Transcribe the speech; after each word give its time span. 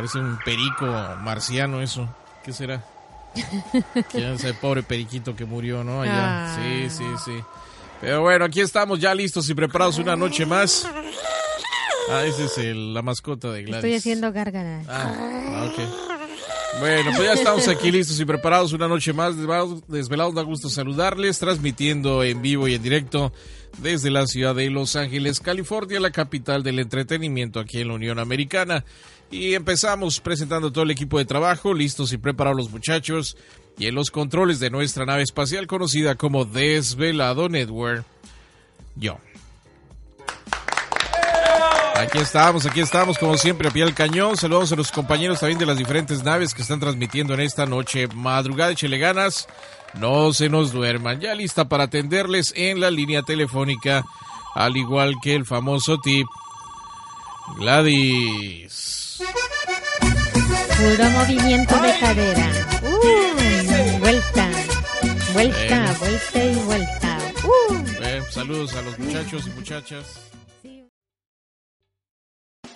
Parece 0.00 0.18
un 0.18 0.38
perico 0.42 0.86
marciano 1.20 1.82
eso. 1.82 2.08
¿Qué 2.42 2.54
será? 2.54 2.82
Ese 4.14 4.54
pobre 4.54 4.82
periquito 4.82 5.36
que 5.36 5.44
murió, 5.44 5.84
¿no? 5.84 6.00
Allá. 6.00 6.56
Sí, 6.56 6.88
sí, 6.88 7.04
sí. 7.22 7.32
Pero 8.00 8.22
bueno, 8.22 8.46
aquí 8.46 8.62
estamos 8.62 8.98
ya 8.98 9.14
listos 9.14 9.46
y 9.50 9.54
preparados 9.54 9.98
una 9.98 10.16
noche 10.16 10.46
más. 10.46 10.88
Ah, 12.10 12.24
esa 12.24 12.44
es 12.44 12.74
la 12.74 13.02
mascota 13.02 13.52
de 13.52 13.62
Gladys. 13.64 13.84
Estoy 13.84 13.94
haciendo 13.96 14.32
gárgaras. 14.32 14.86
Ah, 14.88 15.68
ok. 15.70 16.19
Bueno, 16.78 17.10
pues 17.14 17.24
ya 17.24 17.32
estamos 17.34 17.68
aquí 17.68 17.90
listos 17.90 18.18
y 18.20 18.24
preparados 18.24 18.72
una 18.72 18.88
noche 18.88 19.12
más. 19.12 19.34
Desvelados, 19.36 20.34
da 20.34 20.42
gusto 20.42 20.70
saludarles, 20.70 21.38
transmitiendo 21.38 22.22
en 22.22 22.40
vivo 22.40 22.68
y 22.68 22.74
en 22.74 22.82
directo 22.82 23.32
desde 23.78 24.10
la 24.10 24.26
ciudad 24.26 24.54
de 24.54 24.70
Los 24.70 24.96
Ángeles, 24.96 25.40
California, 25.40 26.00
la 26.00 26.10
capital 26.10 26.62
del 26.62 26.78
entretenimiento 26.78 27.60
aquí 27.60 27.80
en 27.80 27.88
la 27.88 27.94
Unión 27.94 28.18
Americana. 28.18 28.84
Y 29.30 29.54
empezamos 29.54 30.20
presentando 30.20 30.72
todo 30.72 30.84
el 30.84 30.90
equipo 30.90 31.18
de 31.18 31.24
trabajo, 31.24 31.74
listos 31.74 32.12
y 32.12 32.18
preparados 32.18 32.56
los 32.56 32.70
muchachos, 32.70 33.36
y 33.78 33.86
en 33.86 33.94
los 33.94 34.10
controles 34.10 34.58
de 34.60 34.70
nuestra 34.70 35.04
nave 35.06 35.22
espacial 35.22 35.66
conocida 35.66 36.14
como 36.14 36.44
Desvelado 36.44 37.48
Network, 37.48 38.04
yo. 38.96 39.18
Aquí 42.00 42.18
estamos, 42.18 42.64
aquí 42.64 42.80
estamos, 42.80 43.18
como 43.18 43.36
siempre, 43.36 43.68
a 43.68 43.70
pie 43.70 43.84
del 43.84 43.92
cañón. 43.92 44.34
Saludamos 44.34 44.72
a 44.72 44.76
los 44.76 44.90
compañeros 44.90 45.40
también 45.40 45.58
de 45.58 45.66
las 45.66 45.76
diferentes 45.76 46.24
naves 46.24 46.54
que 46.54 46.62
están 46.62 46.80
transmitiendo 46.80 47.34
en 47.34 47.40
esta 47.40 47.66
noche. 47.66 48.08
Madrugada, 48.14 48.72
échele 48.72 48.96
ganas. 48.96 49.46
No 49.92 50.32
se 50.32 50.48
nos 50.48 50.72
duerman. 50.72 51.20
Ya 51.20 51.34
lista 51.34 51.68
para 51.68 51.84
atenderles 51.84 52.54
en 52.56 52.80
la 52.80 52.90
línea 52.90 53.22
telefónica, 53.22 54.02
al 54.54 54.78
igual 54.78 55.16
que 55.22 55.34
el 55.34 55.44
famoso 55.44 55.98
tip. 55.98 56.26
Gladys. 57.58 59.20
Puro 60.78 61.10
movimiento 61.10 61.74
de 61.82 61.98
cadera. 61.98 62.50
Uh, 62.82 63.98
vuelta, 63.98 64.48
vuelta, 65.34 65.96
vuelta 65.98 66.44
y 66.44 66.54
vuelta. 66.64 67.18
Uh. 67.44 68.32
saludos 68.32 68.74
a 68.74 68.82
los 68.82 68.98
muchachos 68.98 69.46
y 69.46 69.50
muchachas. 69.50 70.30